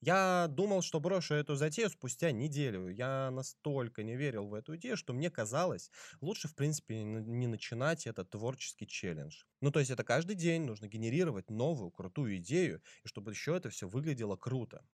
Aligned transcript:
Я 0.00 0.46
думал, 0.48 0.82
что 0.82 1.00
брошу 1.00 1.34
эту 1.34 1.56
затею 1.56 1.90
спустя 1.90 2.30
неделю. 2.30 2.88
Я 2.88 3.30
настолько 3.32 4.04
не 4.04 4.16
верил 4.16 4.46
в 4.46 4.54
эту 4.54 4.76
идею, 4.76 4.96
что 4.96 5.12
мне 5.12 5.28
казалось, 5.28 5.90
лучше, 6.20 6.46
в 6.46 6.54
принципе, 6.54 7.02
не 7.02 7.48
начинать 7.48 8.06
этот 8.06 8.30
творческий 8.30 8.86
челлендж. 8.86 9.42
Ну, 9.60 9.72
то 9.72 9.80
есть 9.80 9.90
это 9.90 10.04
каждый 10.04 10.36
день 10.36 10.62
нужно 10.62 10.86
генерировать 10.86 11.50
новую 11.50 11.90
крутую 11.90 12.36
идею, 12.36 12.80
и 13.02 13.08
чтобы 13.08 13.32
еще 13.32 13.56
это 13.56 13.70
все 13.70 13.88
выглядело 13.88 14.36
круто. 14.36 14.84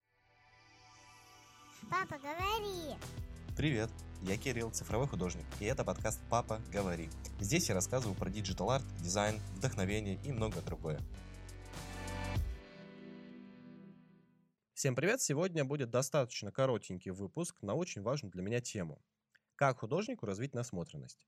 Папа, 1.90 2.16
говори. 2.18 2.96
Привет, 3.58 3.90
я 4.22 4.38
Кирилл, 4.38 4.70
цифровой 4.70 5.06
художник, 5.06 5.44
и 5.60 5.66
это 5.66 5.84
подкаст 5.84 6.18
«Папа, 6.30 6.60
говори». 6.72 7.10
Здесь 7.38 7.68
я 7.68 7.74
рассказываю 7.74 8.16
про 8.16 8.30
digital-art, 8.30 8.84
дизайн, 9.02 9.38
вдохновение 9.56 10.18
и 10.24 10.32
многое 10.32 10.62
другое. 10.62 10.98
Всем 14.84 14.94
привет! 14.94 15.22
Сегодня 15.22 15.64
будет 15.64 15.88
достаточно 15.88 16.52
коротенький 16.52 17.10
выпуск 17.10 17.56
на 17.62 17.72
очень 17.72 18.02
важную 18.02 18.30
для 18.30 18.42
меня 18.42 18.60
тему. 18.60 19.00
Как 19.56 19.78
художнику 19.78 20.26
развить 20.26 20.52
насмотренность? 20.52 21.26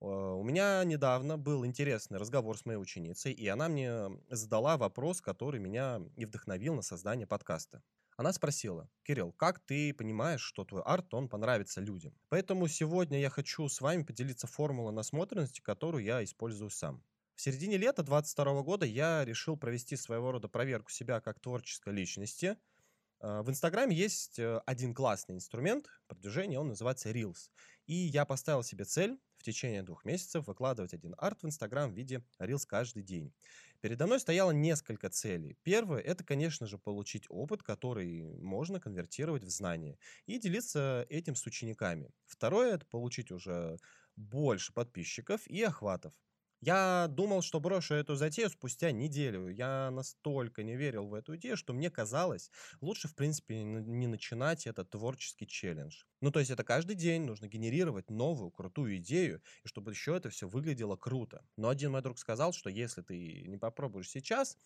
Э, 0.00 0.04
У 0.04 0.44
меня 0.44 0.84
недавно 0.84 1.36
был 1.36 1.66
интересный 1.66 2.18
разговор 2.20 2.56
с 2.56 2.64
моей 2.64 2.78
ученицей, 2.78 3.32
и 3.32 3.48
она 3.48 3.68
мне 3.68 4.08
задала 4.30 4.76
вопрос, 4.76 5.20
который 5.20 5.58
меня 5.58 6.00
и 6.14 6.24
вдохновил 6.24 6.76
на 6.76 6.82
создание 6.82 7.26
подкаста. 7.26 7.82
Она 8.16 8.32
спросила, 8.32 8.88
Кирилл, 9.02 9.32
как 9.32 9.58
ты 9.58 9.92
понимаешь, 9.92 10.42
что 10.42 10.64
твой 10.64 10.82
арт, 10.82 11.12
он 11.14 11.28
понравится 11.28 11.80
людям? 11.80 12.14
Поэтому 12.28 12.68
сегодня 12.68 13.18
я 13.18 13.28
хочу 13.28 13.68
с 13.68 13.80
вами 13.80 14.04
поделиться 14.04 14.46
формулой 14.46 14.92
насмотренности, 14.92 15.60
которую 15.60 16.04
я 16.04 16.22
использую 16.22 16.70
сам. 16.70 17.02
В 17.38 17.40
середине 17.40 17.76
лета 17.76 18.02
2022 18.02 18.62
года 18.62 18.84
я 18.84 19.24
решил 19.24 19.56
провести 19.56 19.94
своего 19.94 20.32
рода 20.32 20.48
проверку 20.48 20.90
себя 20.90 21.20
как 21.20 21.38
творческой 21.38 21.92
личности. 21.92 22.56
Э, 23.20 23.42
В 23.42 23.50
Инстаграме 23.50 23.96
есть 23.96 24.38
э, 24.38 24.60
один 24.66 24.94
классный 24.94 25.34
инструмент 25.34 25.88
продвижения, 26.06 26.58
он 26.58 26.68
называется 26.68 27.10
Reels. 27.10 27.50
И 27.86 27.94
я 27.94 28.24
поставил 28.24 28.62
себе 28.62 28.84
цель 28.84 29.18
в 29.36 29.42
течение 29.42 29.82
двух 29.82 30.04
месяцев 30.04 30.46
выкладывать 30.46 30.94
один 30.94 31.14
арт 31.16 31.42
в 31.42 31.46
Инстаграм 31.46 31.90
в 31.90 31.96
виде 31.96 32.24
Reels 32.40 32.66
каждый 32.66 33.02
день. 33.02 33.32
Передо 33.80 34.06
мной 34.06 34.20
стояло 34.20 34.50
несколько 34.50 35.08
целей. 35.10 35.56
Первое– 35.62 36.00
это, 36.00 36.24
конечно 36.24 36.66
же, 36.66 36.78
получить 36.78 37.24
опыт, 37.28 37.62
который 37.62 38.22
можно 38.40 38.80
конвертировать 38.80 39.44
в 39.44 39.48
знания, 39.50 39.98
и 40.26 40.38
делиться 40.38 41.06
этим 41.08 41.34
с 41.34 41.46
учениками. 41.46 42.10
Второе– 42.26 42.74
это 42.74 42.86
получить 42.86 43.30
уже 43.30 43.78
больше 44.16 44.72
подписчиков 44.72 45.46
и 45.46 45.62
охватов. 45.62 46.12
Я 46.60 47.06
думал, 47.08 47.42
что 47.42 47.60
брошу 47.60 47.94
эту 47.94 48.16
затею 48.16 48.50
спустя 48.50 48.90
неделю. 48.90 49.48
Я 49.48 49.90
настолько 49.92 50.64
не 50.64 50.76
верил 50.76 51.06
в 51.06 51.14
эту 51.14 51.36
идею, 51.36 51.56
что 51.56 51.72
мне 51.72 51.90
казалось, 51.90 52.50
лучше, 52.80 53.06
в 53.06 53.14
принципе, 53.14 53.62
не 53.62 54.08
начинать 54.08 54.66
этот 54.66 54.90
творческий 54.90 55.46
челлендж. 55.46 56.02
Ну, 56.20 56.32
то 56.32 56.40
есть 56.40 56.50
это 56.50 56.64
каждый 56.64 56.96
день 56.96 57.22
нужно 57.22 57.46
генерировать 57.46 58.10
новую 58.10 58.50
крутую 58.50 58.96
идею, 58.96 59.40
и 59.62 59.68
чтобы 59.68 59.92
еще 59.92 60.16
это 60.16 60.30
все 60.30 60.48
выглядело 60.48 60.96
круто. 60.96 61.46
Но 61.56 61.68
один 61.68 61.92
мой 61.92 62.02
друг 62.02 62.18
сказал, 62.18 62.52
что 62.52 62.70
если 62.70 63.02
ты 63.02 63.44
не 63.46 63.56
попробуешь 63.56 64.10
сейчас, 64.10 64.58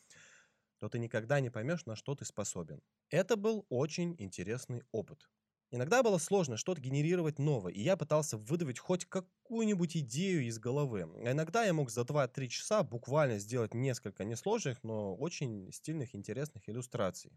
то 0.78 0.88
ты 0.88 0.98
никогда 0.98 1.40
не 1.40 1.50
поймешь, 1.50 1.86
на 1.86 1.96
что 1.96 2.14
ты 2.14 2.24
способен. 2.24 2.82
Это 3.10 3.36
был 3.36 3.66
очень 3.68 4.16
интересный 4.18 4.82
опыт. 4.92 5.30
Иногда 5.74 6.02
было 6.02 6.18
сложно 6.18 6.58
что-то 6.58 6.82
генерировать 6.82 7.38
новое, 7.38 7.72
и 7.72 7.80
я 7.80 7.96
пытался 7.96 8.36
выдавить 8.36 8.78
хоть 8.78 9.06
какую-нибудь 9.06 9.96
идею 9.96 10.44
из 10.44 10.58
головы. 10.58 11.08
А 11.24 11.32
иногда 11.32 11.64
я 11.64 11.72
мог 11.72 11.90
за 11.90 12.02
2-3 12.02 12.48
часа 12.48 12.82
буквально 12.82 13.38
сделать 13.38 13.72
несколько 13.72 14.24
несложных, 14.24 14.82
но 14.82 15.16
очень 15.16 15.72
стильных, 15.72 16.14
интересных 16.14 16.68
иллюстраций. 16.68 17.32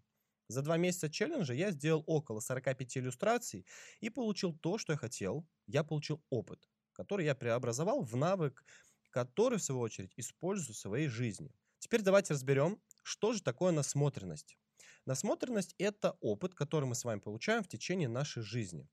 За 0.50 0.61
два 0.61 0.75
месяца 0.75 1.09
челленджа 1.09 1.53
я 1.53 1.72
сделал 1.72 2.03
около 2.08 2.41
45 2.41 2.97
иллюстраций 2.97 3.66
и 4.02 4.09
получил 4.09 4.53
то, 4.53 4.78
что 4.78 4.91
я 4.91 4.97
хотел. 4.97 5.47
Я 5.66 5.86
получил 5.86 6.22
опыт, 6.30 6.69
который 6.91 7.25
я 7.25 7.36
преобразовал 7.36 8.02
в 8.02 8.17
навык, 8.17 8.66
который, 9.12 9.59
в 9.59 9.63
свою 9.63 9.79
очередь, 9.79 10.12
использую 10.18 10.75
в 10.75 10.78
своей 10.78 11.07
жизни. 11.07 11.56
Теперь 11.79 12.01
давайте 12.01 12.34
разберем, 12.34 12.81
что 13.01 13.31
же 13.31 13.41
такое 13.41 13.72
насмотренность. 13.72 14.57
Насмотренность– 15.06 15.76
это 15.78 16.18
опыт, 16.22 16.56
который 16.56 16.86
мы 16.86 16.96
с 16.96 17.04
вами 17.04 17.20
получаем 17.20 17.64
в 17.64 17.68
течение 17.68 18.08
нашей 18.08 18.42
жизни. 18.44 18.88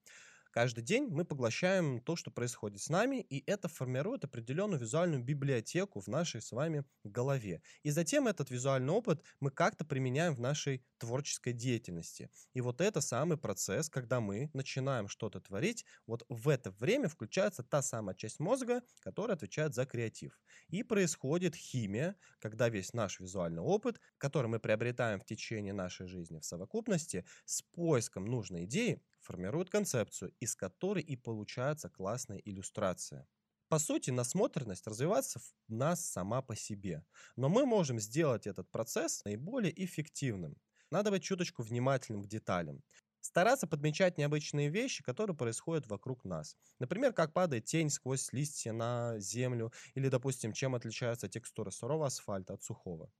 Каждый 0.53 0.85
день 0.85 1.09
мы 1.09 1.25
поглощаем 1.25 1.99
то, 2.03 2.15
что 2.15 2.31
происходит 2.31 2.83
с 2.83 2.91
нами, 2.91 3.23
и 3.23 3.43
это 3.51 3.69
формирует 3.69 4.25
определенную 4.25 4.79
визуальную 4.79 5.25
библиотеку 5.25 5.99
в 5.99 6.09
нашей 6.09 6.43
с 6.43 6.53
вами 6.53 6.85
голове. 7.05 7.63
И 7.85 7.91
затем 7.91 8.29
этот 8.29 8.51
визуальный 8.51 8.93
опыт 8.93 9.23
мы 9.41 9.51
как-то 9.51 9.87
применяем 9.87 10.35
в 10.35 10.41
нашей 10.41 10.85
творческой 10.99 11.55
деятельности. 11.55 12.29
И 12.53 12.61
вот 12.61 12.83
это 12.83 13.01
самый 13.01 13.39
процесс, 13.39 13.89
когда 13.89 14.21
мы 14.21 14.51
начинаем 14.53 15.09
что-то 15.09 15.41
творить, 15.41 15.87
вот 16.07 16.23
в 16.29 16.51
это 16.51 16.71
время 16.71 17.09
включается 17.09 17.63
та 17.63 17.81
самая 17.81 18.15
часть 18.15 18.39
мозга, 18.39 18.83
которая 19.01 19.37
отвечает 19.39 19.75
за 19.75 19.87
креатив. 19.87 20.39
И 20.69 20.83
происходит 20.83 21.57
химия, 21.57 22.15
когда 22.41 22.69
весь 22.69 22.93
наш 22.93 23.21
визуальный 23.21 23.63
опыт, 23.63 24.01
который 24.19 24.49
мы 24.49 24.61
приобретаем 24.61 25.19
в 25.19 25.25
течение 25.25 25.73
нашей 25.73 26.07
жизни 26.09 26.41
в 26.41 26.45
совокупности, 26.45 27.25
с 27.47 27.63
поиском 27.63 28.27
нужной 28.27 28.65
идеи, 28.65 29.01
формирует 29.23 29.71
концепцию, 29.71 30.35
из 30.41 30.55
которой 30.55 31.03
и 31.03 31.17
получается 31.17 31.89
классная 31.89 32.39
иллюстрация. 32.39 33.27
По 33.69 33.79
сути, 33.79 34.11
насмотренность 34.11 34.87
развивается 34.87 35.39
в 35.39 35.55
нас 35.69 36.05
сама 36.05 36.43
по 36.43 36.55
себе. 36.55 37.05
Но 37.37 37.49
мы 37.49 37.65
можем 37.65 37.99
сделать 37.99 38.47
этот 38.47 38.71
процесс 38.71 39.25
наиболее 39.25 39.73
эффективным. 39.85 40.59
Надо 40.91 41.11
быть 41.11 41.23
чуточку 41.23 41.63
внимательным 41.63 42.23
к 42.23 42.29
деталям. 42.29 42.83
Стараться 43.23 43.67
подмечать 43.67 44.19
необычные 44.19 44.69
вещи, 44.69 45.03
которые 45.03 45.37
происходят 45.37 45.87
вокруг 45.87 46.25
нас. 46.25 46.57
Например, 46.81 47.13
как 47.13 47.33
падает 47.33 47.65
тень 47.65 47.89
сквозь 47.89 48.33
листья 48.33 48.73
на 48.73 49.19
землю, 49.21 49.73
или, 49.95 50.09
допустим, 50.09 50.53
чем 50.53 50.75
отличается 50.75 51.29
текстура 51.29 51.71
сырого 51.71 52.07
асфальта 52.07 52.55
от 52.55 52.63
сухого. 52.63 53.11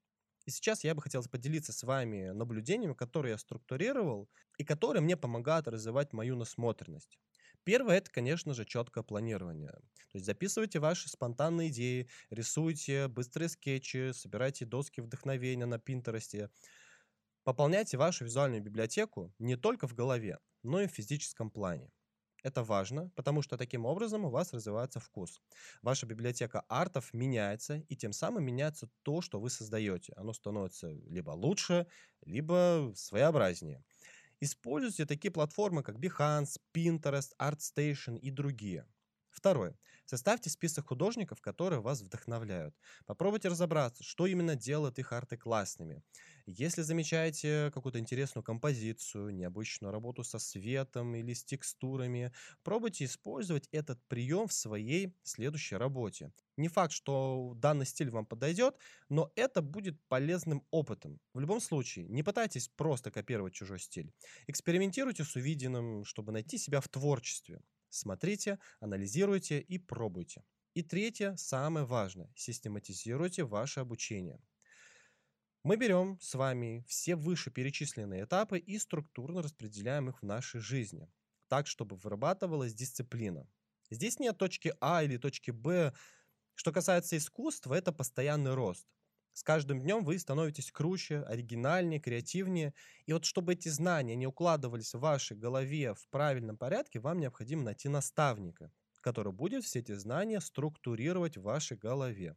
И 0.45 0.51
сейчас 0.51 0.85
я 0.85 0.95
бы 0.95 1.03
хотел 1.03 1.23
поделиться 1.25 1.73
с 1.73 1.83
вами 1.83 2.31
наблюдениями, 2.31 2.95
которые 2.95 3.33
я 3.33 3.39
структурировал 3.39 4.29
и 4.59 4.65
которые 4.65 5.03
мне 5.03 5.17
помогают 5.17 5.69
развивать 5.69 6.13
мою 6.13 6.37
насмотренность. 6.37 7.19
Первое 7.65 7.99
это, 7.99 8.11
конечно 8.11 8.55
же, 8.55 8.65
четкое 8.65 9.05
планирование. 9.05 9.71
То 9.71 10.15
есть 10.15 10.27
записывайте 10.27 10.81
ваши 10.81 11.09
спонтанные 11.09 11.69
идеи, 11.69 12.09
рисуйте 12.31 13.09
быстрые 13.09 13.49
скетчи, 13.49 14.13
собирайте 14.13 14.65
доски 14.65 15.01
вдохновения 15.01 15.67
на 15.67 15.79
Пинтересте. 15.79 16.51
Пополняйте 17.45 17.97
вашу 17.97 18.25
визуальную 18.25 18.63
библиотеку 18.63 19.33
не 19.39 19.57
только 19.57 19.87
в 19.87 19.95
голове, 19.95 20.39
но 20.63 20.81
и 20.81 20.89
в 20.89 20.93
физическом 20.93 21.51
плане. 21.51 21.91
Это 22.43 22.65
важно, 22.65 23.09
потому 23.15 23.41
что 23.43 23.57
таким 23.57 23.85
образом 23.85 24.25
у 24.25 24.31
вас 24.31 24.53
развивается 24.53 24.99
вкус. 24.99 25.41
Ваша 25.81 26.07
библиотека 26.07 26.65
артов 26.69 27.15
меняется, 27.15 27.79
и 27.89 27.95
тем 27.97 28.13
самым 28.13 28.45
меняется 28.45 28.91
то, 29.03 29.21
что 29.21 29.39
вы 29.41 29.49
создаете. 29.49 30.13
Оно 30.17 30.33
становится 30.33 30.89
либо 30.89 31.31
лучше, 31.31 31.87
либо 32.23 32.93
своеобразнее. 32.97 33.85
Используйте 34.41 35.07
такие 35.07 35.33
платформы, 35.33 35.83
как 35.83 35.97
Behance, 35.97 36.59
Pinterest, 36.75 37.33
ArtStation 37.41 38.19
и 38.19 38.31
другие. 38.31 38.87
Второе. 39.33 39.79
Составьте 40.05 40.51
список 40.51 40.89
художников, 40.89 41.41
которые 41.41 41.81
вас 41.81 42.03
вдохновляют. 42.03 42.77
Попробуйте 43.07 43.49
разобраться, 43.49 44.05
что 44.05 44.27
именно 44.27 44.55
делает 44.57 44.99
их 44.99 45.11
арты 45.13 45.39
классными. 45.39 46.03
Если 46.45 46.83
замечаете 46.83 47.71
какую-то 47.73 47.99
интересную 47.99 48.45
композицию, 48.45 49.35
необычную 49.35 49.91
работу 49.91 50.23
со 50.23 50.39
светом 50.39 51.15
или 51.15 51.33
с 51.33 51.45
текстурами, 51.45 52.33
пробуйте 52.63 53.07
использовать 53.07 53.69
этот 53.73 53.99
прием 54.07 54.49
в 54.49 54.53
своей 54.53 55.17
следующей 55.23 55.77
работе. 55.77 56.31
Не 56.59 56.69
факт, 56.69 56.93
что 56.93 57.55
данный 57.57 57.87
стиль 57.87 58.11
вам 58.11 58.27
подойдет, 58.27 58.77
но 59.09 59.33
это 59.35 59.63
будет 59.63 59.99
полезным 60.09 60.67
опытом. 60.71 61.21
В 61.33 61.41
любом 61.41 61.61
случае, 61.61 62.07
не 62.09 62.23
пытайтесь 62.23 62.69
просто 62.69 63.11
копировать 63.11 63.55
чужой 63.55 63.79
стиль. 63.79 64.13
Экспериментируйте 64.47 65.25
с 65.25 65.35
увиденным, 65.37 66.05
чтобы 66.05 66.33
найти 66.33 66.59
себя 66.59 66.81
в 66.83 66.89
творчестве. 66.89 67.63
Смотрите, 67.93 68.59
анализируйте 68.81 69.61
и 69.61 69.79
пробуйте. 69.79 70.45
И 70.75 70.83
третье, 70.83 71.37
самое 71.37 71.85
важное, 71.85 72.33
систематизируйте 72.35 73.45
ваше 73.45 73.81
обучение. 73.81 74.41
Мы 75.63 75.77
берем 75.77 76.19
с 76.21 76.35
вами 76.35 76.85
все 76.89 77.15
вышеперечисленные 77.17 78.25
этапы 78.25 78.59
и 78.59 78.79
структурно 78.79 79.43
распределяем 79.43 80.09
их 80.09 80.23
в 80.23 80.27
нашей 80.27 80.61
жизни, 80.61 81.09
так, 81.49 81.67
чтобы 81.67 81.97
вырабатывалась 81.97 82.75
дисциплина. 82.75 83.47
Здесь 83.91 84.19
нет 84.19 84.39
точки 84.39 84.75
А 84.81 85.03
или 85.03 85.19
точки 85.19 85.51
Б. 85.51 85.93
Что 86.55 86.73
касается 86.73 87.17
искусства, 87.19 87.75
это 87.75 87.93
постоянный 87.93 88.55
рост. 88.55 88.87
С 89.33 89.43
каждым 89.43 89.81
днем 89.81 90.05
вы 90.05 90.19
становитесь 90.19 90.71
круче, 90.73 91.21
оригинальнее, 91.23 92.01
креативнее. 92.01 92.75
И 93.07 93.13
вот 93.13 93.25
чтобы 93.25 93.55
эти 93.55 93.69
знания 93.69 94.15
не 94.17 94.27
укладывались 94.27 94.95
в 94.95 95.01
вашей 95.01 95.37
голове 95.37 95.95
в 95.95 96.09
правильном 96.09 96.57
порядке, 96.59 97.01
вам 97.01 97.19
необходимо 97.21 97.63
найти 97.65 97.89
наставника, 97.89 98.73
который 99.01 99.33
будет 99.33 99.65
все 99.65 99.81
эти 99.81 99.93
знания 99.93 100.41
структурировать 100.41 101.37
в 101.37 101.43
вашей 101.43 101.77
голове. 101.77 102.37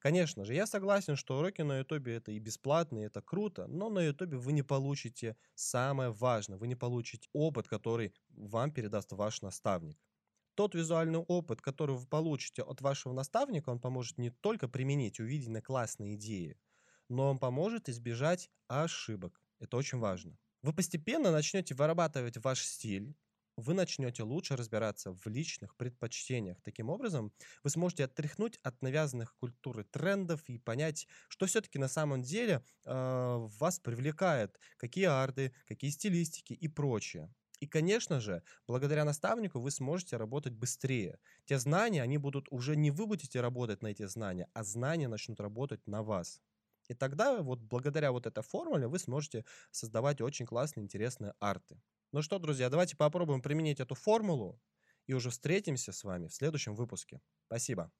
Конечно 0.00 0.44
же, 0.44 0.54
я 0.54 0.66
согласен, 0.66 1.16
что 1.16 1.38
уроки 1.38 1.62
на 1.62 1.78
ютубе 1.78 2.14
это 2.16 2.32
и 2.32 2.38
бесплатно, 2.40 2.98
и 2.98 3.02
это 3.06 3.22
круто, 3.22 3.66
но 3.68 3.88
на 3.90 4.00
ютубе 4.00 4.36
вы 4.36 4.52
не 4.52 4.62
получите 4.62 5.36
самое 5.54 6.10
важное, 6.10 6.58
вы 6.58 6.66
не 6.68 6.74
получите 6.76 7.28
опыт, 7.32 7.68
который 7.68 8.14
вам 8.30 8.72
передаст 8.72 9.12
ваш 9.12 9.42
наставник. 9.42 10.07
Тот 10.58 10.74
визуальный 10.74 11.20
опыт, 11.20 11.60
который 11.60 11.94
вы 11.94 12.04
получите 12.04 12.62
от 12.64 12.80
вашего 12.80 13.12
наставника, 13.12 13.68
он 13.68 13.78
поможет 13.78 14.18
не 14.18 14.30
только 14.30 14.66
применить 14.66 15.20
увиденные 15.20 15.62
классные 15.62 16.16
идеи, 16.16 16.58
но 17.08 17.30
он 17.30 17.38
поможет 17.38 17.88
избежать 17.88 18.50
ошибок. 18.66 19.40
Это 19.60 19.76
очень 19.76 19.98
важно. 19.98 20.36
Вы 20.62 20.72
постепенно 20.72 21.30
начнете 21.30 21.76
вырабатывать 21.76 22.38
ваш 22.38 22.64
стиль, 22.64 23.14
вы 23.54 23.72
начнете 23.72 24.24
лучше 24.24 24.56
разбираться 24.56 25.12
в 25.12 25.24
личных 25.28 25.76
предпочтениях. 25.76 26.60
Таким 26.64 26.90
образом, 26.90 27.32
вы 27.62 27.70
сможете 27.70 28.06
оттряхнуть 28.06 28.58
от 28.64 28.82
навязанных 28.82 29.36
культуры 29.36 29.84
трендов 29.84 30.42
и 30.48 30.58
понять, 30.58 31.06
что 31.28 31.46
все-таки 31.46 31.78
на 31.78 31.88
самом 31.88 32.22
деле 32.22 32.64
э, 32.84 33.46
вас 33.60 33.78
привлекает, 33.78 34.58
какие 34.76 35.04
арты, 35.04 35.54
какие 35.68 35.90
стилистики 35.90 36.52
и 36.52 36.66
прочее. 36.66 37.32
И, 37.60 37.66
конечно 37.66 38.20
же, 38.20 38.42
благодаря 38.66 39.04
наставнику 39.04 39.60
вы 39.60 39.70
сможете 39.70 40.16
работать 40.16 40.54
быстрее. 40.54 41.18
Те 41.44 41.58
знания, 41.58 42.02
они 42.02 42.18
будут 42.18 42.46
уже 42.50 42.76
не 42.76 42.90
вы 42.90 43.06
будете 43.06 43.40
работать 43.40 43.82
на 43.82 43.88
эти 43.88 44.06
знания, 44.06 44.48
а 44.54 44.62
знания 44.64 45.08
начнут 45.08 45.40
работать 45.40 45.86
на 45.86 46.02
вас. 46.02 46.40
И 46.88 46.94
тогда 46.94 47.42
вот 47.42 47.60
благодаря 47.60 48.12
вот 48.12 48.26
этой 48.26 48.42
формуле 48.42 48.86
вы 48.88 48.98
сможете 48.98 49.44
создавать 49.70 50.20
очень 50.20 50.46
классные, 50.46 50.84
интересные 50.84 51.34
арты. 51.40 51.82
Ну 52.12 52.22
что, 52.22 52.38
друзья, 52.38 52.70
давайте 52.70 52.96
попробуем 52.96 53.42
применить 53.42 53.80
эту 53.80 53.94
формулу 53.94 54.60
и 55.06 55.12
уже 55.14 55.30
встретимся 55.30 55.92
с 55.92 56.04
вами 56.04 56.28
в 56.28 56.34
следующем 56.34 56.74
выпуске. 56.74 57.20
Спасибо. 57.46 57.92